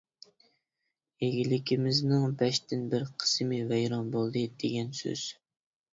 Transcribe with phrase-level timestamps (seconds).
[1.27, 5.29] ئىگىلىكىمىزنىڭ بەشتىن بىر قىسمى ۋەيران بولدى، دېگەن سۆز.